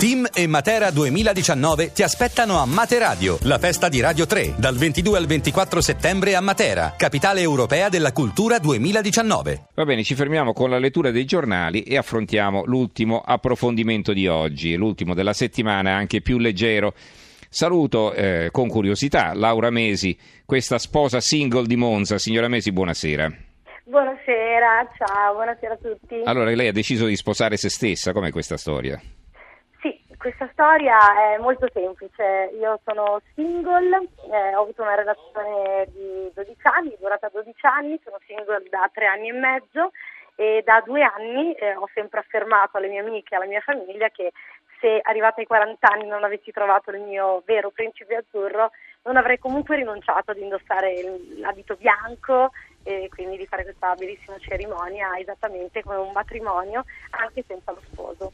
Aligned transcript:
Team 0.00 0.26
e 0.32 0.46
Matera 0.46 0.90
2019 0.90 1.92
ti 1.92 2.02
aspettano 2.02 2.58
a 2.58 2.64
Materadio, 2.64 3.36
la 3.42 3.58
festa 3.58 3.90
di 3.90 4.00
Radio 4.00 4.24
3, 4.24 4.54
dal 4.56 4.74
22 4.74 5.18
al 5.18 5.26
24 5.26 5.82
settembre 5.82 6.34
a 6.34 6.40
Matera, 6.40 6.94
capitale 6.96 7.42
europea 7.42 7.90
della 7.90 8.10
cultura 8.10 8.58
2019. 8.58 9.66
Va 9.74 9.84
bene, 9.84 10.02
ci 10.02 10.14
fermiamo 10.14 10.54
con 10.54 10.70
la 10.70 10.78
lettura 10.78 11.10
dei 11.10 11.26
giornali 11.26 11.82
e 11.82 11.98
affrontiamo 11.98 12.64
l'ultimo 12.64 13.20
approfondimento 13.22 14.14
di 14.14 14.26
oggi, 14.26 14.74
l'ultimo 14.74 15.12
della 15.12 15.34
settimana, 15.34 15.96
anche 15.96 16.22
più 16.22 16.38
leggero. 16.38 16.94
Saluto 17.50 18.14
eh, 18.14 18.48
con 18.50 18.68
curiosità 18.68 19.34
Laura 19.34 19.68
Mesi, 19.68 20.16
questa 20.46 20.78
sposa 20.78 21.20
single 21.20 21.66
di 21.66 21.76
Monza. 21.76 22.16
Signora 22.16 22.48
Mesi, 22.48 22.72
buonasera. 22.72 23.30
Buonasera, 23.84 24.92
ciao, 24.96 25.34
buonasera 25.34 25.74
a 25.74 25.76
tutti. 25.76 26.22
Allora, 26.24 26.54
lei 26.54 26.68
ha 26.68 26.72
deciso 26.72 27.04
di 27.04 27.16
sposare 27.16 27.58
se 27.58 27.68
stessa, 27.68 28.14
com'è 28.14 28.30
questa 28.30 28.56
storia? 28.56 28.98
Questa 30.20 30.50
storia 30.52 30.98
è 31.32 31.38
molto 31.38 31.66
semplice, 31.72 32.50
io 32.52 32.78
sono 32.84 33.22
single, 33.32 34.06
eh, 34.30 34.54
ho 34.54 34.60
avuto 34.60 34.82
una 34.82 34.94
relazione 34.94 35.88
di 35.94 36.30
12 36.34 36.58
anni, 36.64 36.94
durata 37.00 37.30
12 37.32 37.56
anni, 37.62 37.98
sono 38.04 38.18
single 38.26 38.68
da 38.68 38.90
3 38.92 39.06
anni 39.06 39.30
e 39.30 39.32
mezzo 39.32 39.92
e 40.34 40.60
da 40.62 40.82
due 40.84 41.00
anni 41.00 41.54
eh, 41.54 41.74
ho 41.74 41.88
sempre 41.94 42.20
affermato 42.20 42.76
alle 42.76 42.88
mie 42.88 43.00
amiche 43.00 43.32
e 43.32 43.36
alla 43.38 43.46
mia 43.46 43.62
famiglia 43.62 44.10
che 44.10 44.32
se 44.78 45.00
arrivata 45.02 45.40
ai 45.40 45.46
40 45.46 45.88
anni 45.90 46.06
non 46.06 46.22
avessi 46.22 46.50
trovato 46.50 46.90
il 46.90 47.00
mio 47.00 47.42
vero 47.46 47.70
principe 47.70 48.16
azzurro 48.16 48.72
non 49.04 49.16
avrei 49.16 49.38
comunque 49.38 49.76
rinunciato 49.76 50.32
ad 50.32 50.36
indossare 50.36 51.02
l'abito 51.38 51.76
bianco 51.76 52.50
e 52.82 53.08
quindi 53.08 53.38
di 53.38 53.46
fare 53.46 53.62
questa 53.62 53.94
bellissima 53.94 54.36
cerimonia 54.38 55.18
esattamente 55.18 55.82
come 55.82 55.96
un 55.96 56.12
matrimonio 56.12 56.84
anche 57.08 57.42
senza 57.46 57.72
lo 57.72 57.80
sposo. 57.90 58.32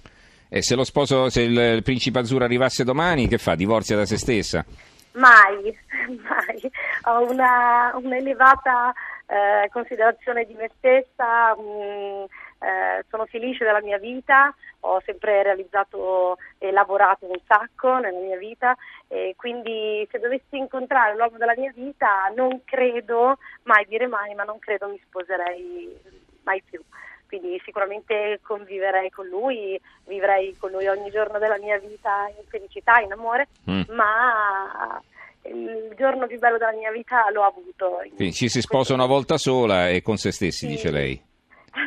E 0.57 0.63
se 0.63 0.75
lo 0.75 0.85
sposo, 0.85 1.29
se 1.29 1.43
il 1.43 1.83
principe 1.83 2.19
azzurro 2.19 2.45
arrivasse 2.45 2.83
domani, 2.83 3.29
che 3.29 3.37
fa? 3.37 3.55
Divorzia 3.55 3.95
da 3.95 4.07
se 4.07 4.17
stessa? 4.17 4.65
Mai, 5.13 5.79
mai. 6.09 6.73
Ho 7.05 7.31
una, 7.31 7.93
un'elevata 7.95 8.95
eh, 9.27 9.69
considerazione 9.71 10.47
di 10.47 10.55
me 10.55 10.71
stessa, 10.79 11.55
mh, 11.55 11.61
mm, 11.61 12.25
eh, 12.61 13.05
sono 13.11 13.27
felice 13.27 13.67
della 13.67 13.83
mia 13.83 13.99
vita, 13.99 14.55
ho 14.81 15.03
sempre 15.05 15.43
realizzato 15.43 16.39
e 16.57 16.71
lavorato 16.71 17.27
un 17.27 17.39
sacco 17.47 17.99
nella 17.99 18.21
mia 18.21 18.39
vita 18.39 18.75
e 19.09 19.35
quindi 19.37 20.09
se 20.11 20.19
dovessi 20.19 20.57
incontrare 20.57 21.17
l'uomo 21.17 21.37
della 21.37 21.55
mia 21.55 21.73
vita 21.75 22.33
non 22.35 22.63
credo, 22.65 23.37
mai 23.65 23.85
dire 23.87 24.07
mai, 24.07 24.35
ma 24.35 24.45
non 24.45 24.59
credo 24.59 24.89
mi 24.89 24.99
sposerei 25.05 26.01
mai 26.45 26.63
più 26.63 26.81
quindi 27.27 27.61
sicuramente 27.65 28.41
conviverei 28.43 29.11
con 29.11 29.27
lui, 29.27 29.81
vivrei 30.07 30.57
con 30.57 30.71
lui 30.71 30.87
ogni 30.87 31.11
giorno 31.11 31.39
della 31.39 31.59
mia 31.59 31.79
vita 31.79 32.27
in 32.29 32.47
felicità, 32.49 33.01
in 33.01 33.13
amore, 33.13 33.49
mm. 33.71 33.83
ma 33.91 35.01
il 35.45 35.95
giorno 35.97 36.27
più 36.27 36.39
bello 36.39 36.59
della 36.59 36.73
mia 36.73 36.91
vita 36.91 37.31
l'ho 37.31 37.45
avuto. 37.45 38.01
Quindi 38.17 38.33
ci 38.33 38.49
si 38.49 38.61
sposa 38.61 38.95
una 38.95 39.07
volta 39.07 39.37
sola 39.37 39.89
e 39.89 40.03
con 40.03 40.17
se 40.17 40.33
stessi, 40.33 40.67
sì. 40.67 40.69
dice 40.69 40.91
lei? 40.91 41.21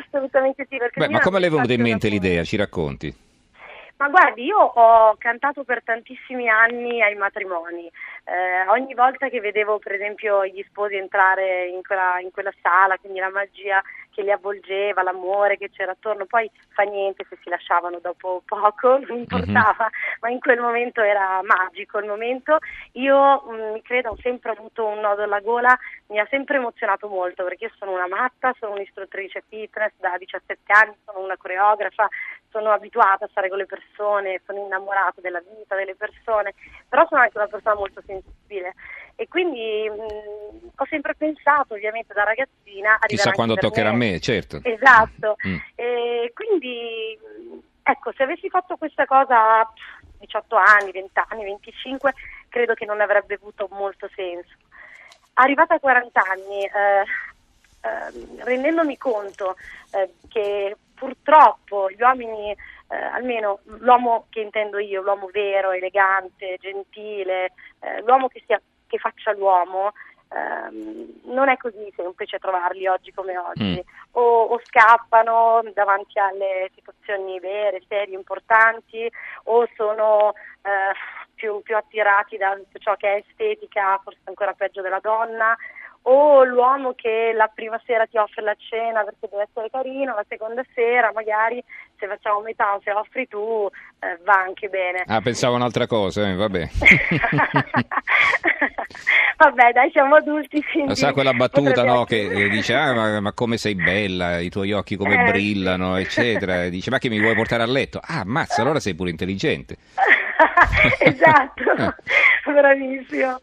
Assolutamente 0.06 0.66
sì. 0.68 0.78
Beh, 0.94 1.08
ma 1.08 1.20
come 1.20 1.40
le 1.40 1.48
è 1.48 1.50
venuta 1.50 1.72
in 1.72 1.82
mente 1.82 2.08
l'idea? 2.08 2.44
Ci 2.44 2.56
racconti? 2.56 3.28
Ma 4.00 4.08
guardi, 4.08 4.44
io 4.44 4.56
ho 4.56 5.14
cantato 5.18 5.62
per 5.62 5.82
tantissimi 5.84 6.48
anni 6.48 7.02
ai 7.02 7.14
matrimoni. 7.16 7.84
Eh, 8.24 8.66
ogni 8.68 8.94
volta 8.94 9.28
che 9.28 9.40
vedevo, 9.40 9.78
per 9.78 9.92
esempio, 9.92 10.46
gli 10.46 10.64
sposi 10.66 10.94
entrare 10.94 11.66
in 11.66 11.82
quella, 11.82 12.18
in 12.18 12.30
quella 12.30 12.52
sala, 12.62 12.96
quindi 12.96 13.18
la 13.18 13.28
magia 13.28 13.82
che 14.10 14.22
li 14.22 14.30
avvolgeva, 14.30 15.02
l'amore 15.02 15.56
che 15.56 15.70
c'era 15.70 15.92
attorno, 15.92 16.26
poi 16.26 16.50
fa 16.70 16.82
niente 16.82 17.24
se 17.28 17.38
si 17.42 17.48
lasciavano 17.48 17.98
dopo 18.00 18.42
poco, 18.44 18.98
non 19.06 19.18
importava, 19.18 19.88
mm-hmm. 19.88 20.18
ma 20.20 20.28
in 20.30 20.40
quel 20.40 20.60
momento 20.60 21.00
era 21.00 21.40
magico 21.42 21.98
il 21.98 22.06
momento. 22.06 22.58
Io 22.92 23.42
mm, 23.48 23.72
mi 23.72 23.82
credo 23.82 24.10
ho 24.10 24.16
sempre 24.20 24.50
avuto 24.50 24.86
un 24.86 25.00
nodo 25.00 25.22
alla 25.22 25.40
gola, 25.40 25.76
mi 26.08 26.18
ha 26.18 26.26
sempre 26.30 26.56
emozionato 26.56 27.08
molto 27.08 27.44
perché 27.44 27.64
io 27.64 27.72
sono 27.78 27.92
una 27.92 28.08
matta, 28.08 28.54
sono 28.58 28.72
un'istruttrice 28.72 29.44
fitness 29.48 29.92
da 29.98 30.16
17 30.18 30.72
anni, 30.72 30.94
sono 31.04 31.20
una 31.24 31.36
coreografa, 31.36 32.08
sono 32.50 32.70
abituata 32.70 33.24
a 33.24 33.28
stare 33.28 33.48
con 33.48 33.58
le 33.58 33.66
persone, 33.66 34.40
sono 34.44 34.64
innamorata 34.64 35.20
della 35.20 35.40
vita, 35.40 35.76
delle 35.76 35.94
persone, 35.94 36.54
però 36.88 37.06
sono 37.08 37.20
anche 37.20 37.38
una 37.38 37.46
persona 37.46 37.74
molto 37.74 38.02
sensibile 38.04 38.74
e 39.20 39.28
quindi 39.28 39.86
mh, 39.86 40.70
ho 40.76 40.86
sempre 40.88 41.14
pensato 41.14 41.74
ovviamente 41.74 42.14
da 42.14 42.24
ragazzina 42.24 42.98
chissà 43.04 43.32
quando 43.32 43.54
toccherà 43.54 43.92
me. 43.92 44.08
a 44.08 44.12
me 44.12 44.20
certo 44.20 44.60
esatto 44.62 45.36
mm. 45.46 45.56
e 45.74 46.32
quindi 46.34 47.18
ecco 47.82 48.12
se 48.16 48.22
avessi 48.22 48.48
fatto 48.48 48.78
questa 48.78 49.04
cosa 49.04 49.60
a 49.60 49.72
18 50.20 50.56
anni 50.56 50.92
20 50.92 51.10
anni 51.28 51.44
25 51.44 52.14
credo 52.48 52.72
che 52.72 52.86
non 52.86 53.02
avrebbe 53.02 53.34
avuto 53.34 53.68
molto 53.72 54.08
senso 54.14 54.54
arrivata 55.34 55.74
a 55.74 55.80
40 55.80 56.22
anni 56.22 56.64
eh, 56.64 57.04
eh, 57.82 58.44
rendendomi 58.44 58.96
conto 58.96 59.56
eh, 59.92 60.14
che 60.28 60.78
purtroppo 60.94 61.90
gli 61.90 62.00
uomini 62.00 62.52
eh, 62.52 62.96
almeno 62.96 63.60
l'uomo 63.64 64.26
che 64.30 64.40
intendo 64.40 64.78
io, 64.78 65.00
l'uomo 65.00 65.28
vero, 65.32 65.70
elegante, 65.70 66.56
gentile, 66.58 67.52
eh, 67.80 68.02
l'uomo 68.02 68.26
che 68.28 68.42
sia 68.46 68.60
che 68.90 68.98
faccia 68.98 69.32
l'uomo, 69.32 69.92
ehm, 70.28 71.20
non 71.32 71.48
è 71.48 71.56
così 71.56 71.92
semplice 71.94 72.38
trovarli 72.38 72.88
oggi 72.88 73.12
come 73.12 73.38
oggi. 73.38 73.78
Mm. 73.78 73.98
O, 74.12 74.42
o, 74.42 74.60
scappano 74.64 75.62
davanti 75.72 76.18
alle 76.18 76.70
situazioni 76.74 77.38
vere, 77.38 77.82
serie, 77.88 78.16
importanti, 78.16 79.08
o 79.44 79.68
sono 79.76 80.34
eh, 80.62 80.92
più, 81.34 81.62
più 81.62 81.76
attirati 81.76 82.36
da 82.36 82.58
ciò 82.78 82.96
che 82.96 83.14
è 83.14 83.24
estetica, 83.26 84.00
forse 84.02 84.20
ancora 84.24 84.52
peggio 84.52 84.82
della 84.82 85.00
donna 85.00 85.56
o 86.02 86.44
l'uomo 86.44 86.94
che 86.94 87.32
la 87.34 87.50
prima 87.52 87.80
sera 87.84 88.06
ti 88.06 88.16
offre 88.16 88.42
la 88.42 88.56
cena 88.58 89.02
perché 89.04 89.28
deve 89.30 89.46
essere 89.50 89.68
carino, 89.70 90.14
la 90.14 90.24
seconda 90.28 90.62
sera 90.74 91.12
magari 91.12 91.62
se 91.98 92.06
facciamo 92.06 92.40
metà 92.40 92.74
o 92.74 92.80
se 92.82 92.90
offri 92.90 93.28
tu 93.28 93.68
eh, 93.98 94.18
va 94.24 94.40
anche 94.40 94.68
bene. 94.68 95.04
Ah, 95.06 95.20
pensavo 95.20 95.56
un'altra 95.56 95.86
cosa, 95.86 96.26
eh, 96.26 96.34
vabbè. 96.34 96.68
vabbè, 99.36 99.72
dai, 99.72 99.90
siamo 99.90 100.14
adulti. 100.14 100.62
Quindi 100.62 100.96
Sa 100.96 101.12
quella 101.12 101.34
battuta 101.34 101.84
no, 101.84 102.04
che 102.04 102.22
eh, 102.22 102.48
dice, 102.48 102.74
ah, 102.74 102.94
ma, 102.94 103.20
ma, 103.20 103.32
come 103.34 103.58
sei 103.58 103.74
bella, 103.74 104.38
i 104.38 104.48
tuoi 104.48 104.72
occhi 104.72 104.96
come 104.96 105.22
eh, 105.22 105.30
brillano, 105.30 105.96
eccetera. 105.96 106.64
E 106.64 106.70
dice, 106.70 106.88
ma 106.90 106.96
che 106.98 107.10
mi 107.10 107.20
vuoi 107.20 107.34
portare 107.34 107.62
a 107.62 107.66
letto? 107.66 108.00
Ah, 108.02 108.22
mazza, 108.24 108.62
allora 108.62 108.80
sei 108.80 108.94
pure 108.94 109.10
intelligente. 109.10 109.76
esatto, 111.00 111.62
bravissimo 112.50 113.40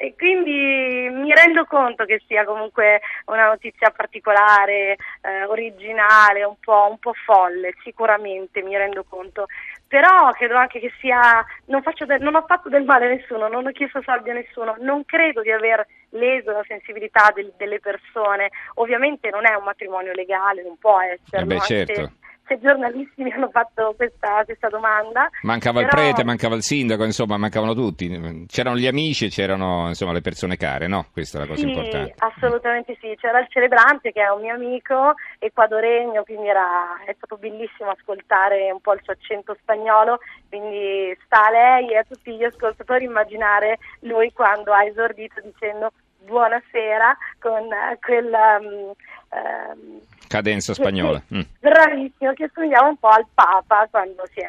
e 0.00 0.14
quindi 0.16 1.08
mi 1.10 1.34
rendo 1.34 1.64
conto 1.64 2.04
che 2.04 2.22
sia 2.28 2.44
comunque 2.44 3.00
una 3.26 3.48
notizia 3.48 3.90
particolare, 3.90 4.96
eh, 5.22 5.44
originale, 5.48 6.44
un 6.44 6.54
po', 6.60 6.86
un 6.88 6.98
po', 6.98 7.12
folle, 7.24 7.74
sicuramente 7.82 8.62
mi 8.62 8.76
rendo 8.76 9.02
conto, 9.02 9.46
però 9.88 10.30
credo 10.30 10.54
anche 10.54 10.78
che 10.78 10.92
sia, 11.00 11.44
non, 11.64 11.82
de- 12.06 12.18
non, 12.18 12.36
ho 12.36 12.44
fatto 12.46 12.68
del 12.68 12.84
male 12.84 13.06
a 13.06 13.08
nessuno, 13.08 13.48
non 13.48 13.66
ho 13.66 13.72
chiesto 13.72 14.00
soldi 14.02 14.30
a 14.30 14.34
nessuno, 14.34 14.76
non 14.78 15.04
credo 15.04 15.42
di 15.42 15.50
aver 15.50 15.84
leso 16.10 16.52
la 16.52 16.64
sensibilità 16.68 17.32
del- 17.34 17.52
delle 17.56 17.80
persone, 17.80 18.50
ovviamente 18.74 19.30
non 19.30 19.46
è 19.46 19.54
un 19.54 19.64
matrimonio 19.64 20.12
legale, 20.12 20.62
non 20.62 20.78
può 20.78 21.00
essere. 21.00 21.42
Eh 21.42 21.44
beh, 21.44 21.58
certo 21.58 22.12
se 22.48 22.58
giornalisti 22.58 23.22
mi 23.22 23.30
hanno 23.30 23.50
fatto 23.50 23.92
questa, 23.94 24.42
questa 24.44 24.68
domanda. 24.68 25.28
Mancava 25.42 25.82
però... 25.82 25.90
il 25.90 25.94
prete, 25.94 26.24
mancava 26.24 26.54
il 26.54 26.62
sindaco, 26.62 27.04
insomma, 27.04 27.36
mancavano 27.36 27.74
tutti. 27.74 28.46
C'erano 28.48 28.76
gli 28.76 28.86
amici 28.86 29.28
c'erano 29.28 29.88
insomma, 29.88 30.12
le 30.12 30.22
persone 30.22 30.56
care, 30.56 30.88
no? 30.88 31.06
Questa 31.12 31.38
è 31.38 31.40
la 31.42 31.46
cosa 31.46 31.60
sì, 31.60 31.68
importante. 31.68 32.14
Assolutamente 32.18 32.96
sì. 33.00 33.14
C'era 33.20 33.38
il 33.40 33.48
celebrante 33.50 34.10
che 34.10 34.22
è 34.22 34.30
un 34.30 34.40
mio 34.40 34.54
amico 34.54 35.14
equadoregno, 35.38 36.24
quindi 36.24 36.48
era, 36.48 37.02
è 37.04 37.14
stato 37.14 37.36
bellissimo 37.36 37.90
ascoltare 37.90 38.70
un 38.72 38.80
po' 38.80 38.94
il 38.94 39.00
suo 39.02 39.12
accento 39.12 39.54
spagnolo. 39.60 40.18
Quindi 40.48 41.16
sta 41.24 41.46
a 41.46 41.50
lei 41.50 41.90
e 41.92 41.98
a 41.98 42.04
tutti 42.04 42.34
gli 42.34 42.44
ascoltatori 42.44 43.04
immaginare 43.04 43.78
lui 44.00 44.32
quando 44.32 44.72
ha 44.72 44.84
esordito 44.84 45.40
dicendo 45.42 45.92
buonasera 46.24 47.16
con 47.38 47.68
quel. 48.00 48.32
Um, 48.32 48.92
um, 49.30 50.00
Cadenza 50.28 50.74
spagnola. 50.74 51.20
Mm. 51.34 51.40
Bravissimo, 51.58 52.32
che 52.34 52.50
somigliava 52.54 52.88
un 52.88 52.96
po' 52.98 53.08
al 53.08 53.26
Papa 53.34 53.88
quando 53.90 54.22
si 54.32 54.40
è 54.40 54.46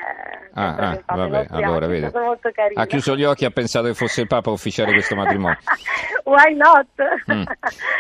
ah, 0.54 0.76
ah, 0.76 1.16
vabbè, 1.16 1.48
allora, 1.50 1.88
vede. 1.88 2.12
Ha 2.74 2.86
chiuso 2.86 3.16
gli 3.16 3.24
occhi 3.24 3.46
e 3.46 3.48
ha 3.48 3.52
pensato 3.52 3.88
che 3.88 3.94
fosse 3.94 4.22
il 4.22 4.28
Papa 4.28 4.50
a 4.50 4.54
ufficiare 4.54 4.92
questo 4.92 5.16
matrimonio. 5.16 5.58
Why 6.26 6.54
not? 6.56 6.88
Mm. 7.32 7.44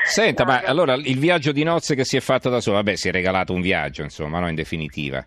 Senta, 0.03 0.43
no, 0.43 0.51
ma 0.51 0.59
no. 0.59 0.67
allora 0.67 0.93
il 0.93 1.17
viaggio 1.17 1.51
di 1.51 1.63
nozze 1.63 1.95
che 1.95 2.05
si 2.05 2.17
è 2.17 2.19
fatto 2.19 2.49
da 2.49 2.59
sola, 2.59 2.77
vabbè, 2.77 2.95
si 2.95 3.07
è 3.07 3.11
regalato 3.11 3.53
un 3.53 3.61
viaggio, 3.61 4.03
insomma, 4.03 4.39
no, 4.39 4.49
in 4.49 4.55
definitiva. 4.55 5.25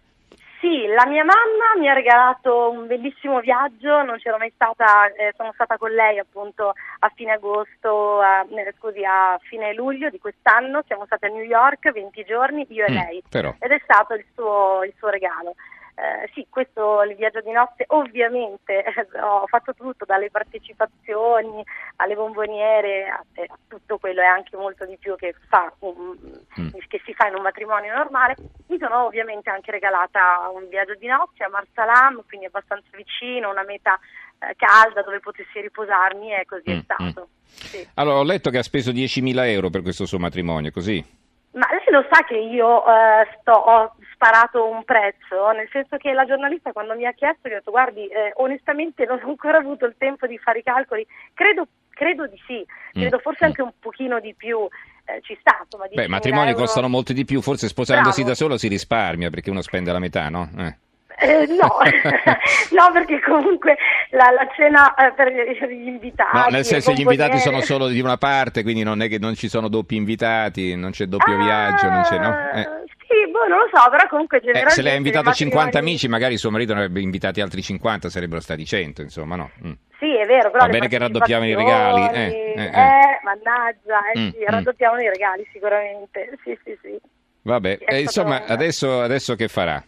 Sì, 0.63 0.87
la 0.87 1.07
mia 1.07 1.25
mamma 1.25 1.75
mi 1.77 1.89
ha 1.89 1.93
regalato 1.93 2.71
un 2.71 2.87
bellissimo 2.87 3.41
viaggio, 3.41 4.05
non 4.05 4.19
c'ero 4.19 4.39
mai 4.39 4.53
stata, 4.55 5.13
eh, 5.13 5.35
sono 5.37 5.51
stata 5.55 5.77
con 5.77 5.91
lei 5.91 6.21
appunto 6.21 6.73
a 7.01 7.13
fine 7.17 7.33
agosto, 7.33 8.21
a, 8.21 8.47
eh, 8.49 8.75
scusi, 8.79 9.03
a 9.05 9.37
fine 9.43 9.75
luglio 9.75 10.09
di 10.09 10.21
quest'anno, 10.21 10.85
siamo 10.87 11.05
state 11.05 11.27
a 11.27 11.31
New 11.31 11.43
York 11.43 11.91
20 11.91 12.25
giorni, 12.25 12.65
io 12.69 12.85
e 12.85 12.93
mm, 12.93 12.95
lei, 12.95 13.23
però. 13.29 13.53
ed 13.59 13.73
è 13.73 13.81
stato 13.83 14.15
il 14.15 14.25
suo, 14.37 14.85
il 14.85 14.95
suo 14.99 15.09
regalo. 15.09 15.57
Eh, 15.95 16.31
sì, 16.33 16.47
questo 16.49 17.03
il 17.03 17.15
viaggio 17.17 17.41
di 17.43 17.51
nozze 17.51 17.85
ovviamente 17.89 18.83
eh, 18.83 19.07
ho 19.21 19.47
fatto 19.47 19.75
tutto, 19.75 20.05
dalle 20.07 20.31
partecipazioni 20.31 21.63
alle 21.97 22.15
bomboniere 22.15 23.09
a, 23.09 23.25
eh, 23.35 23.43
a, 23.43 23.59
tutto 23.69 23.99
quello 23.99 24.23
e 24.23 24.25
anche 24.25 24.57
molto 24.57 24.87
di 24.87 24.97
più 24.97 25.15
che, 25.17 25.35
fa 25.49 25.73
un, 25.81 26.17
mm. 26.61 26.69
che 26.89 27.01
si 27.05 27.13
fa 27.13 27.29
in 27.29 27.35
un 27.35 27.43
matrimonio 27.43 27.95
normale. 27.95 28.37
Mi 28.69 28.79
sono 28.79 29.05
ovviamente 29.05 29.51
anche 29.51 29.71
regalata 29.71 30.49
un 30.53 30.67
viaggio 30.69 30.95
di 30.95 31.07
nozze 31.07 31.45
a 31.45 31.49
Marsalam, 31.49 32.23
quindi 32.27 32.47
abbastanza 32.47 32.89
vicino, 32.97 33.51
una 33.51 33.65
meta 33.65 33.99
eh, 34.39 34.57
calda 34.57 35.03
dove 35.03 35.21
potessi 35.21 35.61
riposarmi 35.61 36.33
e 36.33 36.47
così 36.47 36.71
mm, 36.71 36.79
è 36.79 36.83
stato. 36.83 37.29
Mm. 37.29 37.41
Sì. 37.45 37.89
Allora, 37.95 38.19
ho 38.19 38.25
letto 38.25 38.49
che 38.49 38.59
ha 38.59 38.63
speso 38.63 38.93
10.000 38.93 39.47
euro 39.49 39.69
per 39.69 39.83
questo 39.83 40.07
suo 40.07 40.19
matrimonio, 40.19 40.71
così? 40.71 41.21
Ma 41.53 41.67
lei 41.71 41.85
lo 41.91 42.07
sa 42.11 42.25
che 42.25 42.37
io 42.37 42.83
eh, 42.87 43.29
sto, 43.41 43.53
ho 43.53 43.95
sparato 44.15 44.67
un 44.67 44.85
prezzo, 44.85 45.51
nel 45.53 45.69
senso 45.71 45.99
che 45.99 46.13
la 46.13 46.25
giornalista 46.25 46.73
quando 46.73 46.95
mi 46.95 47.05
ha 47.05 47.13
chiesto 47.13 47.49
gli 47.49 47.53
ho 47.53 47.57
detto 47.57 47.71
guardi, 47.71 48.07
eh, 48.07 48.33
onestamente 48.37 49.05
non 49.05 49.21
ho 49.23 49.29
ancora 49.29 49.59
avuto 49.59 49.85
il 49.85 49.95
tempo 49.99 50.27
di 50.27 50.39
fare 50.39 50.61
i 50.61 50.63
calcoli, 50.63 51.07
credo, 51.35 51.67
credo 51.91 52.27
di 52.27 52.41
sì, 52.47 52.65
credo 52.93 53.17
mm. 53.17 53.21
forse 53.21 53.45
anche 53.45 53.61
un 53.63 53.73
pochino 53.79 54.19
di 54.21 54.35
più. 54.35 54.67
Eh, 55.05 55.21
ci 55.23 55.37
sta, 55.41 55.59
insomma, 55.63 55.87
Beh, 55.93 56.07
matrimoni 56.07 56.51
euro... 56.51 56.61
costano 56.61 56.89
molti 56.89 57.13
di 57.13 57.25
più, 57.25 57.43
forse 57.43 57.67
sposandosi 57.67 58.23
Bravo. 58.23 58.29
da 58.29 58.35
solo 58.37 58.57
si 58.57 58.69
risparmia 58.69 59.31
perché 59.31 59.51
uno 59.51 59.61
spende 59.61 59.91
la 59.91 59.99
metà, 59.99 60.29
no? 60.29 60.49
Eh. 60.57 60.77
Eh, 61.19 61.47
no. 61.47 61.79
no, 62.77 62.93
perché 62.93 63.21
comunque 63.21 63.77
la, 64.11 64.31
la 64.31 64.49
cena 64.55 64.95
eh, 64.95 65.13
per 65.13 65.33
gli 65.33 65.87
invitati. 65.87 66.37
No, 66.37 66.47
nel 66.51 66.65
senso 66.65 66.93
gli 66.93 67.01
invitati 67.01 67.39
sono 67.39 67.61
solo 67.61 67.89
di 67.89 68.01
una 68.01 68.17
parte, 68.17 68.63
quindi 68.63 68.83
non 68.83 69.03
è 69.03 69.09
che 69.09 69.19
non 69.19 69.35
ci 69.35 69.49
sono 69.49 69.69
doppi 69.69 69.97
invitati, 69.97 70.75
non 70.75 70.91
c'è 70.91 71.07
doppio 71.07 71.35
ah, 71.35 71.43
viaggio, 71.43 71.89
non 71.89 72.03
c'è, 72.03 72.19
no? 72.19 72.51
Eh. 72.55 72.83
Sì, 73.13 73.31
boh, 73.31 73.47
non 73.47 73.59
lo 73.59 73.69
so, 73.73 73.91
però 73.91 74.09
comunque 74.09 74.39
generalmente... 74.39 74.73
Eh, 74.73 74.77
se 74.77 74.83
lei 74.83 74.95
ha 74.95 74.97
invitato 74.97 75.27
matrimoni... 75.27 75.57
50 75.57 75.79
amici, 75.79 76.09
magari 76.09 76.37
suo 76.39 76.51
marito 76.51 76.73
ne 76.73 76.81
avrebbe 76.81 77.01
invitati 77.01 77.41
altri 77.43 77.63
50, 77.63 78.09
sarebbero 78.09 78.41
stati 78.41 78.65
100, 78.65 79.03
insomma, 79.03 79.37
no? 79.37 79.51
Mm. 79.67 79.73
Sì, 79.99 80.17
è 80.17 80.25
vero, 80.25 80.51
però... 80.51 80.65
Va 80.65 80.71
bene 80.71 80.89
che 80.89 80.99
raddoppiavano 80.99 81.51
i 81.51 81.55
regali. 81.55 82.09
Eh, 82.17 82.55
eh, 82.57 82.63
eh. 82.65 83.21
mannaggia, 83.23 84.01
mm, 84.19 84.31
sì, 84.31 84.39
mm. 84.39 85.01
i 85.01 85.09
regali 85.09 85.47
sicuramente, 85.53 86.39
sì, 86.43 86.59
sì, 86.65 86.79
sì. 86.81 87.01
Vabbè, 87.43 87.79
insomma, 87.99 88.45
adesso, 88.47 89.03
adesso 89.03 89.35
che 89.35 89.49
farà? 89.49 89.83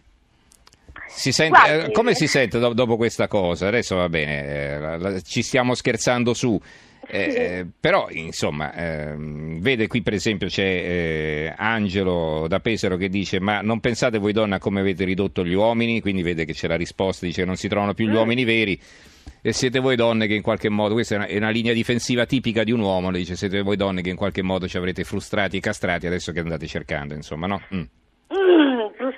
Si 1.14 1.32
sente, 1.32 1.58
Guardi, 1.58 1.84
eh, 1.86 1.92
come 1.92 2.14
si 2.14 2.26
sente 2.26 2.58
do- 2.58 2.72
dopo 2.72 2.96
questa 2.96 3.28
cosa? 3.28 3.68
Adesso 3.68 3.96
va 3.96 4.08
bene, 4.08 4.46
eh, 4.46 4.78
la, 4.78 5.20
ci 5.20 5.42
stiamo 5.42 5.74
scherzando 5.74 6.34
su. 6.34 6.60
Eh, 7.06 7.18
eh 7.18 7.66
però 7.78 8.08
insomma 8.10 8.74
ehm, 8.74 9.60
vede 9.60 9.88
qui 9.88 10.00
per 10.00 10.14
esempio 10.14 10.48
c'è 10.48 10.62
eh, 10.62 11.54
Angelo 11.54 12.46
da 12.48 12.60
Pesaro 12.60 12.96
che 12.96 13.10
dice 13.10 13.40
ma 13.40 13.60
non 13.60 13.78
pensate 13.80 14.16
voi 14.16 14.32
donna 14.32 14.58
come 14.58 14.80
avete 14.80 15.04
ridotto 15.04 15.44
gli 15.44 15.52
uomini 15.52 16.00
quindi 16.00 16.22
vede 16.22 16.46
che 16.46 16.54
c'è 16.54 16.66
la 16.66 16.76
risposta 16.76 17.26
dice 17.26 17.42
che 17.42 17.46
non 17.46 17.56
si 17.56 17.68
trovano 17.68 17.92
più 17.92 18.06
gli 18.06 18.12
mm. 18.12 18.16
uomini 18.16 18.44
veri 18.44 18.80
e 19.42 19.52
siete 19.52 19.80
voi 19.80 19.96
donne 19.96 20.26
che 20.26 20.32
in 20.32 20.40
qualche 20.40 20.70
modo 20.70 20.94
questa 20.94 21.16
è 21.16 21.18
una, 21.18 21.26
è 21.26 21.36
una 21.36 21.50
linea 21.50 21.74
difensiva 21.74 22.24
tipica 22.24 22.64
di 22.64 22.72
un 22.72 22.80
uomo 22.80 23.12
dice 23.12 23.36
siete 23.36 23.60
voi 23.60 23.76
donne 23.76 24.00
che 24.00 24.08
in 24.08 24.16
qualche 24.16 24.40
modo 24.40 24.66
ci 24.66 24.78
avrete 24.78 25.04
frustrati 25.04 25.58
e 25.58 25.60
castrati 25.60 26.06
adesso 26.06 26.32
che 26.32 26.40
andate 26.40 26.66
cercando 26.66 27.12
insomma 27.12 27.46
no? 27.46 27.60
Mm 27.74 27.82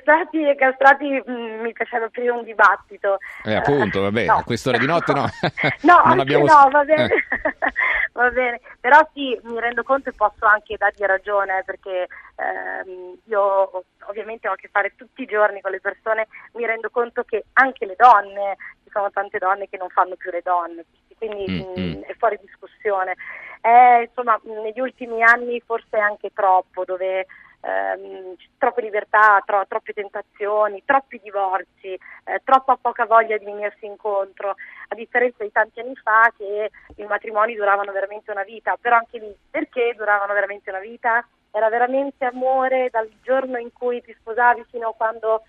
frustrati 0.06 0.48
e 0.48 0.54
castrati 0.54 1.22
mh, 1.24 1.32
mm, 1.32 1.60
mi 1.60 1.72
faceva 1.74 2.06
aprire 2.06 2.30
un 2.30 2.44
dibattito. 2.44 3.18
Eh, 3.44 3.54
appunto, 3.54 4.02
vabbè, 4.02 4.26
no. 4.26 4.36
a 4.36 4.42
quest'ora 4.44 4.78
di 4.78 4.86
notte 4.86 5.12
no. 5.12 5.26
no, 5.82 6.02
non 6.04 6.20
abbiamo... 6.20 6.44
no, 6.44 6.68
va 6.70 6.84
bene. 6.84 7.04
Eh. 7.04 7.24
va 8.12 8.30
bene, 8.30 8.60
però 8.80 9.06
sì, 9.12 9.38
mi 9.42 9.58
rendo 9.58 9.82
conto 9.82 10.10
e 10.10 10.12
posso 10.12 10.46
anche 10.46 10.76
dargli 10.78 11.04
ragione 11.04 11.62
perché 11.66 12.06
ehm, 12.36 13.18
io 13.24 13.84
ovviamente 14.06 14.48
ho 14.48 14.52
a 14.52 14.56
che 14.56 14.68
fare 14.70 14.94
tutti 14.96 15.22
i 15.22 15.26
giorni 15.26 15.60
con 15.60 15.72
le 15.72 15.80
persone, 15.80 16.28
mi 16.54 16.64
rendo 16.64 16.88
conto 16.90 17.24
che 17.24 17.46
anche 17.54 17.84
le 17.84 17.96
donne, 17.98 18.56
ci 18.84 18.90
sono 18.92 19.10
tante 19.10 19.38
donne 19.38 19.68
che 19.68 19.76
non 19.76 19.88
fanno 19.88 20.14
più 20.14 20.30
le 20.30 20.40
donne, 20.42 20.84
quindi 21.18 21.50
mm, 21.50 21.58
mh, 21.58 21.80
mm. 21.80 22.02
è 22.02 22.14
fuori 22.16 22.38
discussione. 22.40 23.16
Eh, 23.60 24.02
insomma, 24.08 24.40
negli 24.44 24.78
ultimi 24.78 25.22
anni 25.22 25.60
forse 25.66 25.96
anche 25.98 26.30
troppo, 26.32 26.84
dove 26.84 27.26
ehm, 27.60 28.34
troppe 28.58 28.82
libertà, 28.82 29.42
tro- 29.44 29.66
troppe 29.66 29.92
tentazioni, 29.92 30.82
troppi 30.84 31.20
divorzi, 31.22 31.92
eh, 32.24 32.40
troppa 32.44 32.76
poca 32.76 33.06
voglia 33.06 33.36
di 33.36 33.44
venirsi 33.44 33.86
incontro, 33.86 34.56
a 34.88 34.94
differenza 34.94 35.42
di 35.42 35.52
tanti 35.52 35.80
anni 35.80 35.94
fa 35.96 36.32
che 36.36 36.70
i 36.96 37.04
matrimoni 37.04 37.54
duravano 37.54 37.92
veramente 37.92 38.30
una 38.30 38.44
vita, 38.44 38.76
però 38.80 38.96
anche 38.96 39.18
lì 39.18 39.34
perché 39.50 39.94
duravano 39.96 40.32
veramente 40.32 40.70
una 40.70 40.80
vita? 40.80 41.26
Era 41.50 41.68
veramente 41.70 42.24
amore 42.24 42.90
dal 42.90 43.08
giorno 43.22 43.56
in 43.56 43.72
cui 43.72 44.02
ti 44.02 44.14
sposavi 44.18 44.66
fino 44.70 44.88
a 44.88 44.94
quando 44.94 45.42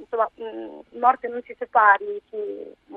insomma, 0.00 0.30
mh, 0.34 0.98
morte 0.98 1.28
non 1.28 1.42
si 1.44 1.54
separi, 1.58 2.20
sì, 2.30 2.36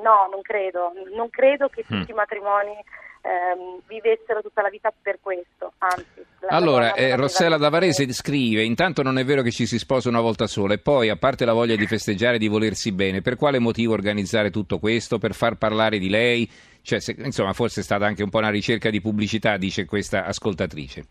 no, 0.02 0.28
non 0.32 0.42
credo, 0.42 0.92
non 1.16 1.30
credo 1.30 1.68
che 1.70 1.84
mm. 1.84 2.00
tutti 2.00 2.12
mm. 2.12 2.14
i 2.14 2.18
matrimoni 2.18 2.76
ehm, 3.22 3.82
vivessero 3.88 4.42
tutta 4.42 4.62
la 4.62 4.70
vita 4.70 4.92
per 5.02 5.20
questo, 5.22 5.74
anzi. 5.78 6.26
Allora, 6.48 6.94
eh, 6.94 7.16
Rossella 7.16 7.58
Davarese 7.58 8.12
scrive, 8.12 8.64
intanto 8.64 9.04
non 9.04 9.18
è 9.18 9.24
vero 9.24 9.42
che 9.42 9.52
ci 9.52 9.66
si 9.66 9.78
sposa 9.78 10.10
una 10.10 10.22
volta 10.22 10.48
sola 10.48 10.74
e 10.74 10.80
poi, 10.80 11.10
a 11.10 11.16
parte 11.16 11.46
la 11.46 11.54
voglia 11.54 11.76
di 11.76 11.88
festeggiare 11.88 12.36
e 12.36 12.40
di 12.40 12.48
volersi 12.48 12.92
bene, 12.92 13.22
per 13.22 13.36
quale 13.36 13.60
motivo 13.60 13.94
organizzare 13.94 14.50
tutto 14.50 14.80
questo? 14.80 15.18
Per 15.18 15.34
far 15.34 15.56
parlare 15.56 16.00
di 16.00 16.10
lei? 16.10 16.50
Cioè, 16.82 17.00
se, 17.00 17.16
insomma, 17.20 17.54
forse 17.54 17.82
è 17.82 17.84
stata 17.84 18.06
anche 18.06 18.24
un 18.24 18.30
po' 18.30 18.40
una 18.40 18.50
ricerca 18.50 18.90
di 18.90 19.02
pubblicità, 19.02 19.58
dice 19.58 19.86
questa 19.86 20.26
ascoltatrice. 20.26 21.06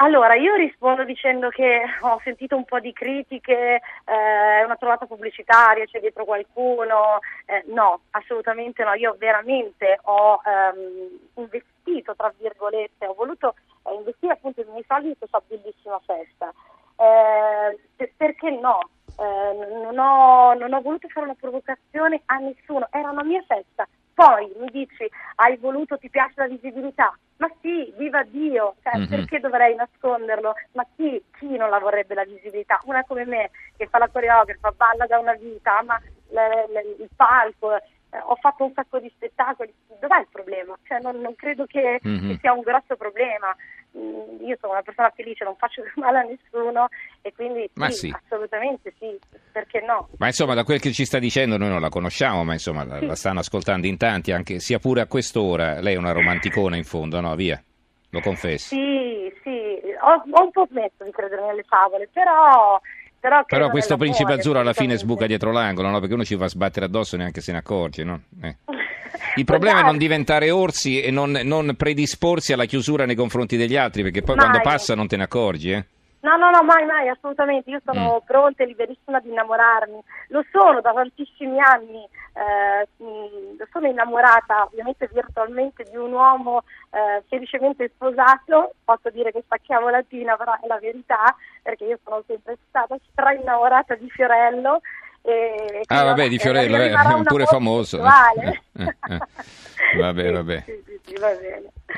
Allora, 0.00 0.34
io 0.34 0.54
rispondo 0.54 1.02
dicendo 1.02 1.48
che 1.48 1.82
ho 2.02 2.20
sentito 2.22 2.54
un 2.54 2.64
po' 2.64 2.78
di 2.78 2.92
critiche, 2.92 3.80
eh, 4.04 4.60
è 4.60 4.62
una 4.62 4.76
trovata 4.76 5.06
pubblicitaria, 5.06 5.86
c'è 5.86 5.98
dietro 5.98 6.24
qualcuno. 6.24 7.18
Eh, 7.46 7.64
no, 7.66 8.02
assolutamente 8.10 8.84
no. 8.84 8.94
Io 8.94 9.16
veramente 9.18 9.98
ho 10.02 10.40
ehm, 10.44 11.18
investito, 11.34 12.14
tra 12.14 12.32
virgolette, 12.38 13.06
ho 13.06 13.14
voluto 13.14 13.54
eh, 13.84 13.94
investire 13.94 14.34
appunto 14.34 14.60
i 14.60 14.66
miei 14.68 14.84
soldi 14.86 15.08
in 15.08 15.18
questa 15.18 15.42
bellissima 15.44 16.00
festa. 16.06 16.52
Eh, 16.96 18.10
perché 18.16 18.50
no? 18.50 18.90
Eh, 19.18 19.82
non 19.82 19.98
ho, 19.98 20.54
non 20.54 20.74
ho 20.74 20.80
voluto 20.80 21.08
fare 21.08 21.26
una 21.26 21.34
provocazione 21.34 22.22
a 22.26 22.36
nessuno, 22.36 22.86
era 22.92 23.10
una 23.10 23.24
mia 23.24 23.42
festa 23.48 23.86
poi 24.18 24.52
mi 24.58 24.68
dici, 24.72 25.08
hai 25.36 25.56
voluto, 25.58 25.96
ti 25.96 26.10
piace 26.10 26.32
la 26.34 26.48
visibilità? 26.48 27.16
Ma 27.38 27.48
sì, 27.60 27.92
viva 27.96 28.24
Dio, 28.24 28.74
cioè, 28.82 28.98
mm-hmm. 28.98 29.08
perché 29.08 29.38
dovrei 29.38 29.74
nasconderlo? 29.76 30.54
Ma 30.72 30.84
chi, 30.96 31.22
chi, 31.38 31.56
non 31.56 31.70
la 31.70 31.78
vorrebbe 31.78 32.14
la 32.14 32.24
visibilità? 32.24 32.80
Una 32.84 33.04
come 33.04 33.24
me, 33.24 33.50
che 33.76 33.86
fa 33.86 33.98
la 33.98 34.08
coreografa, 34.08 34.72
balla 34.72 35.06
da 35.06 35.18
una 35.20 35.34
vita, 35.34 35.78
ama 35.78 36.00
le, 36.30 36.66
le, 36.68 36.80
il 36.98 37.08
palco, 37.14 37.76
eh, 37.76 37.80
ho 38.24 38.34
fatto 38.36 38.64
un 38.64 38.72
sacco 38.74 38.98
di 38.98 39.08
spettacoli, 39.14 39.72
dov'è 40.00 40.18
il 40.18 40.28
problema? 40.32 40.76
Cioè, 40.82 40.98
non, 40.98 41.20
non 41.20 41.36
credo 41.36 41.64
che, 41.66 42.00
mm-hmm. 42.06 42.28
che 42.28 42.38
sia 42.40 42.52
un 42.52 42.62
grosso 42.62 42.96
problema. 42.96 43.54
Mm, 43.96 44.44
io 44.44 44.56
sono 44.60 44.72
una 44.72 44.82
persona 44.82 45.10
felice, 45.14 45.44
non 45.44 45.56
faccio 45.56 45.82
male 45.96 46.18
a 46.18 46.22
nessuno 46.22 46.88
e 47.22 47.32
quindi 47.32 47.70
sì, 47.72 47.92
sì. 47.92 48.14
assolutamente 48.14 48.92
sì, 48.98 49.18
perché 49.50 49.80
no? 49.80 50.08
Ma 50.18 50.26
insomma 50.26 50.54
da 50.54 50.64
quel 50.64 50.80
che 50.80 50.92
ci 50.92 51.04
sta 51.04 51.18
dicendo 51.18 51.56
noi 51.56 51.70
non 51.70 51.80
la 51.80 51.88
conosciamo, 51.88 52.44
ma 52.44 52.52
insomma 52.52 52.82
sì. 52.98 53.06
la, 53.06 53.14
stanno 53.14 53.40
ascoltando 53.40 53.86
in 53.86 53.96
tanti, 53.96 54.32
anche 54.32 54.58
sia 54.60 54.78
pure 54.78 55.00
a 55.00 55.06
quest'ora, 55.06 55.80
lei 55.80 55.94
è 55.94 55.98
una 55.98 56.12
romanticona 56.12 56.76
in 56.76 56.84
fondo, 56.84 57.20
no? 57.20 57.34
Via, 57.34 57.62
lo 58.10 58.20
confesso. 58.20 58.74
Sì, 58.74 59.32
sì, 59.42 59.80
ho, 60.00 60.22
ho 60.30 60.42
un 60.44 60.50
po' 60.50 60.66
smesso 60.68 61.04
di 61.04 61.10
credere 61.10 61.46
nelle 61.46 61.64
favole, 61.64 62.08
però... 62.12 62.80
Però, 63.20 63.44
però 63.44 63.68
questo 63.68 63.96
principe 63.96 64.34
azzurro 64.34 64.60
alla 64.60 64.72
fine 64.72 64.96
sbuca 64.96 65.26
dietro 65.26 65.50
l'angolo, 65.50 65.88
no? 65.88 65.98
Perché 65.98 66.14
uno 66.14 66.22
ci 66.22 66.36
fa 66.36 66.46
sbattere 66.46 66.86
addosso 66.86 67.16
e 67.16 67.18
neanche 67.18 67.40
se 67.40 67.50
ne 67.50 67.58
accorge, 67.58 68.04
no? 68.04 68.20
Eh. 68.40 68.56
Il 69.36 69.44
problema 69.44 69.80
è 69.80 69.84
non 69.84 69.98
diventare 69.98 70.50
orsi 70.50 71.00
e 71.00 71.10
non, 71.10 71.32
non, 71.44 71.74
predisporsi 71.76 72.52
alla 72.52 72.64
chiusura 72.64 73.04
nei 73.04 73.14
confronti 73.14 73.56
degli 73.56 73.76
altri, 73.76 74.02
perché 74.02 74.22
poi 74.22 74.36
mai. 74.36 74.46
quando 74.46 74.62
passa 74.62 74.94
non 74.94 75.06
te 75.06 75.16
ne 75.16 75.24
accorgi, 75.24 75.70
eh? 75.72 75.84
No, 76.20 76.36
no, 76.36 76.50
no, 76.50 76.62
mai, 76.64 76.84
mai, 76.84 77.08
assolutamente. 77.08 77.70
Io 77.70 77.80
sono 77.84 78.20
mm. 78.20 78.26
pronta 78.26 78.64
e 78.64 78.66
liberissima 78.66 79.20
di 79.20 79.28
innamorarmi. 79.30 80.02
Lo 80.28 80.44
sono 80.50 80.80
da 80.80 80.92
tantissimi 80.92 81.60
anni. 81.60 82.06
Eh, 82.34 82.88
sono 83.70 83.86
innamorata, 83.86 84.64
ovviamente 84.64 85.08
virtualmente, 85.12 85.84
di 85.84 85.96
un 85.96 86.12
uomo 86.12 86.64
eh, 86.90 87.22
felicemente 87.28 87.90
sposato. 87.94 88.74
Posso 88.84 89.10
dire 89.10 89.30
che 89.30 89.42
sta 89.46 89.58
chiavolatina, 89.58 90.36
però 90.36 90.54
è 90.60 90.66
la 90.66 90.78
verità, 90.80 91.36
perché 91.62 91.84
io 91.84 91.98
sono 92.02 92.24
sempre 92.26 92.58
stata 92.68 92.96
stra 93.12 93.32
innamorata 93.32 93.94
di 93.94 94.10
Fiorello. 94.10 94.80
E, 95.22 95.82
ah, 95.86 96.04
vabbè, 96.04 96.28
di 96.28 96.38
Fiorello, 96.38 96.76
è 96.76 96.92
eh, 96.92 97.22
pure 97.24 97.44
famoso. 97.44 98.02
Eh, 98.02 98.60
eh, 98.82 98.96
eh, 99.10 99.98
vabbè, 99.98 100.32
vabbè. 100.32 100.62
Sì, 100.64 100.82
sì, 100.86 101.00
sì, 101.04 101.14
va. 101.20 101.28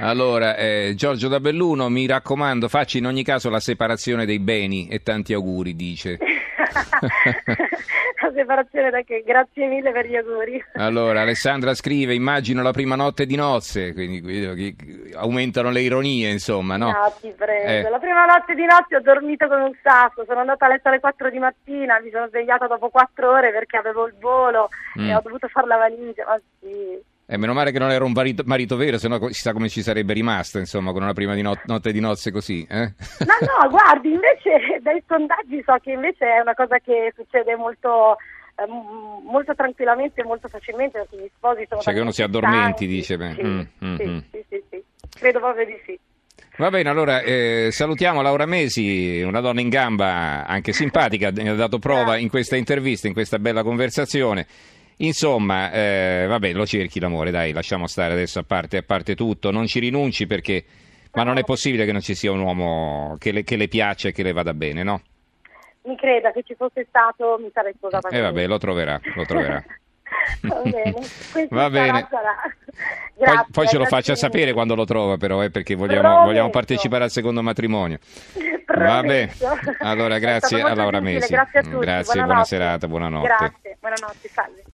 Allora, 0.07 0.57
eh, 0.57 0.95
Giorgio 0.97 1.29
da 1.29 1.41
Belluno, 1.41 1.89
mi 1.89 2.07
raccomando, 2.07 2.69
faccia 2.69 2.99
in 2.99 3.07
ogni 3.07 3.23
caso 3.23 3.51
la 3.51 3.61
separazione 3.61 4.27
dei 4.27 4.39
beni 4.39 4.89
e 4.89 5.03
tanti 5.03 5.33
auguri, 5.33 5.75
dice. 5.75 6.19
la 8.21 8.33
separazione 8.33 8.91
da 8.91 9.03
che 9.03 9.23
grazie 9.25 9.67
mille 9.67 9.93
per 9.93 10.07
gli 10.07 10.17
auguri. 10.17 10.63
Allora, 10.75 11.23
Alessandra 11.23 11.75
scrive, 11.75 12.15
immagino 12.15 12.63
la 12.63 12.73
prima 12.73 12.95
notte 12.95 13.27
di 13.27 13.37
nozze, 13.37 13.93
quindi, 13.93 14.77
aumentano 15.15 15.71
le 15.71 15.81
ironie, 15.81 16.31
insomma, 16.31 16.77
no? 16.77 16.91
No, 16.91 17.13
ti 17.21 17.33
prego. 17.37 17.87
Eh. 17.87 17.91
La 17.91 17.99
prima 17.99 18.27
notte 18.27 18.55
di 18.55 18.65
nozze 18.65 18.97
ho 18.97 19.01
dormito 19.01 19.49
con 19.49 19.61
un 19.61 19.73
sasso, 19.83 20.25
sono 20.25 20.41
andata 20.41 20.67
a 20.67 20.69
letto 20.69 20.89
alle 20.89 21.01
4 21.01 21.31
di 21.31 21.39
mattina, 21.39 22.01
mi 22.01 22.11
sono 22.11 22.29
svegliata 22.29 22.67
dopo 22.67 22.89
4 22.91 23.31
ore 23.31 23.53
perché 23.53 23.77
avevo 23.77 24.07
il 24.07 24.15
volo 24.21 24.69
mm. 24.99 25.09
e 25.09 25.15
ho 25.15 25.21
dovuto 25.23 25.49
fare 25.49 25.67
la 25.67 25.77
valigia, 25.77 26.25
ma 26.27 26.41
sì. 26.61 27.09
Eh, 27.33 27.37
meno 27.37 27.53
male 27.53 27.71
che 27.71 27.79
non 27.79 27.93
era 27.93 28.05
un 28.05 28.11
marito, 28.11 28.43
marito 28.45 28.75
vero, 28.75 28.99
sennò 28.99 29.29
si 29.29 29.41
sa 29.41 29.53
come 29.53 29.69
ci 29.69 29.83
sarebbe 29.83 30.15
rimasto, 30.15 30.59
insomma, 30.59 30.91
con 30.91 31.03
una 31.03 31.13
prima 31.13 31.33
di 31.35 31.43
not- 31.43 31.63
notte 31.67 31.93
di 31.93 32.01
nozze 32.01 32.33
così. 32.33 32.67
Eh? 32.69 32.93
Ma 33.25 33.37
no, 33.41 33.71
guardi, 33.71 34.11
invece 34.11 34.81
dai 34.83 35.01
sondaggi 35.07 35.63
so 35.65 35.77
che 35.81 35.93
invece 35.93 36.25
è 36.25 36.41
una 36.41 36.55
cosa 36.55 36.79
che 36.79 37.13
succede 37.15 37.55
molto 37.55 38.17
eh, 38.57 38.67
molto 38.67 39.55
tranquillamente 39.55 40.23
e 40.23 40.25
molto 40.25 40.49
facilmente 40.49 40.99
perché 40.99 41.25
gli 41.25 41.31
sposi 41.37 41.67
sono 41.69 41.81
cioè 41.81 41.95
che 41.95 42.01
uno 42.01 42.11
si 42.11 42.23
addormenti 42.25 42.89
dice 42.89 43.17
beh. 43.17 43.35
Sì, 43.35 43.45
mm, 43.45 43.61
mm, 43.85 43.97
sì, 43.97 44.05
mm. 44.09 44.19
sì, 44.33 44.45
sì, 44.49 44.63
sì, 44.69 44.83
credo 45.17 45.39
proprio 45.39 45.67
di 45.67 45.81
sì 45.87 45.99
Va 46.57 46.69
bene, 46.69 46.91
allora 46.91 47.21
eh, 47.21 47.69
salutiamo 47.71 48.21
Laura 48.21 48.45
Mesi, 48.45 49.23
una 49.23 49.41
donna 49.41 49.61
in 49.61 49.71
gamba, 49.71 50.45
anche 50.47 50.73
simpatica, 50.73 51.31
mi 51.33 51.49
ha 51.49 51.55
dato 51.55 51.79
prova 51.79 52.19
in 52.19 52.29
questa 52.29 52.57
intervista, 52.57 53.07
in 53.07 53.15
questa 53.15 53.39
bella 53.39 53.63
conversazione. 53.63 54.47
Insomma, 55.03 55.71
eh, 55.73 56.27
vabbè, 56.29 56.53
lo 56.53 56.67
cerchi 56.67 57.01
l'amore, 57.01 57.31
dai, 57.31 57.53
lasciamo 57.53 57.87
stare 57.87 58.13
adesso 58.13 58.39
a 58.39 58.43
parte, 58.43 58.79
a 58.79 58.83
parte 58.83 59.15
tutto, 59.15 59.51
non 59.51 59.67
ci 59.67 59.79
rinunci 59.79 60.27
perché... 60.27 60.65
Ma 61.13 61.25
non 61.25 61.39
è 61.39 61.43
possibile 61.43 61.85
che 61.85 61.91
non 61.91 62.03
ci 62.03 62.15
sia 62.15 62.31
un 62.31 62.39
uomo 62.39 63.17
che 63.19 63.33
le, 63.33 63.43
che 63.43 63.57
le 63.57 63.67
piace 63.67 64.09
e 64.09 64.13
che 64.13 64.23
le 64.23 64.33
vada 64.33 64.55
bene, 64.55 64.85
no? 64.85 65.01
Mi 65.83 65.97
creda, 65.97 66.31
se 66.33 66.45
ci 66.45 66.55
fosse 66.55 66.87
stato 66.89 67.37
mi 67.41 67.51
sarei 67.53 67.73
sposata. 67.75 68.09
Eh 68.11 68.21
vabbè, 68.21 68.47
lo 68.47 68.59
troverà, 68.59 69.01
lo 69.17 69.25
troverà. 69.25 69.61
Va 70.43 70.63
bene. 70.63 70.95
Va 71.49 71.71
bene. 71.71 72.09
Grazie, 73.17 73.35
poi, 73.35 73.45
poi, 73.51 73.67
ce 73.67 73.79
lo 73.79 73.85
faccia 73.87 74.15
sapere 74.15 74.53
quando 74.53 74.75
lo 74.75 74.85
trova, 74.85 75.17
però, 75.17 75.43
eh, 75.43 75.51
perché 75.51 75.75
vogliamo, 75.75 76.25
vogliamo, 76.25 76.51
partecipare 76.51 77.05
al 77.05 77.11
secondo 77.11 77.43
matrimonio. 77.43 77.99
Va 78.67 79.01
bene. 79.01 79.33
Allora, 79.81 80.19
grazie 80.19 80.63
a 80.63 80.75
Laura 80.75 81.01
Mesi. 81.01 81.33
Grazie 81.33 81.59
a 81.59 81.63
tutti. 81.63 81.79
Grazie, 81.79 82.23
buona 82.23 82.45
serata, 82.45 82.87
buonanotte. 82.87 83.27
Grazie, 83.27 83.77
buonanotte, 83.81 84.29
salve. 84.29 84.63